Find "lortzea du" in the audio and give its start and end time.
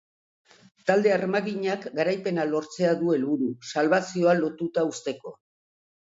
2.53-3.11